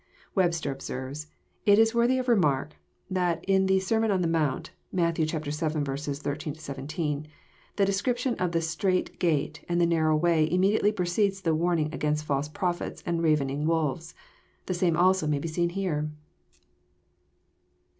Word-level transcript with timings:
Webster 0.33 0.71
observes:" 0.71 1.27
It 1.67 1.77
is 1.77 1.93
worthy 1.93 2.17
of 2.17 2.27
remark 2.27 2.73
that 3.11 3.45
in 3.45 3.67
the 3.67 3.79
Ser 3.79 3.99
^ 3.99 4.01
mon 4.01 4.09
on 4.09 4.23
the 4.23 4.27
Mount, 4.27 4.71
(Matt. 4.91 5.15
vil. 5.17 5.27
13— 5.27 6.55
17,) 6.55 7.27
the 7.75 7.85
description 7.85 8.33
of 8.37 8.51
the 8.51 8.61
/ 8.61 8.61
strait 8.77 9.19
gait 9.19 9.63
and 9.69 9.77
narrow 9.87 10.15
way 10.17 10.51
immediately 10.51 10.91
precedes 10.91 11.41
the 11.43 11.53
warning 11.53 11.93
against 11.93 12.25
false 12.25 12.49
prophets 12.49 13.03
and 13.05 13.21
ravening 13.21 13.67
wolves." 13.67 14.15
The 14.65 14.73
same 14.73 14.97
also 14.97 15.27
may 15.27 15.37
be 15.37 15.47
seen 15.47 15.69
here. 15.69 16.09